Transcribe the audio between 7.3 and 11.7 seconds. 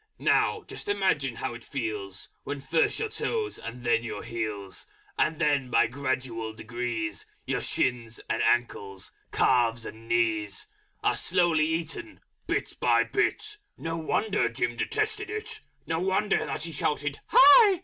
Your shins and ankles, calves and knees, Are slowly